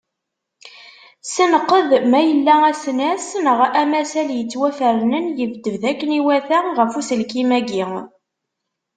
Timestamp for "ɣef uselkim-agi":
6.79-7.83